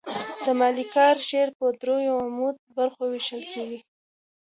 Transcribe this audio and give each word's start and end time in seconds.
د 0.45 0.47
ملکیار 0.61 1.15
شعر 1.27 1.49
په 1.59 1.65
دریو 1.81 2.13
عمده 2.25 2.59
برخو 2.77 3.03
وېشل 3.11 3.43
کېږي. 3.53 3.79